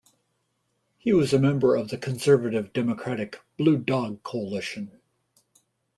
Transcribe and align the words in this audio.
He 0.97 1.13
was 1.13 1.31
a 1.31 1.37
member 1.37 1.75
of 1.75 1.89
the 1.89 1.97
conservative 1.99 2.73
Democratic 2.73 3.39
Blue 3.55 3.77
Dog 3.77 4.23
Coalition. 4.23 4.99